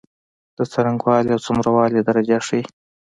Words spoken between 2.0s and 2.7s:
درجه ښيي.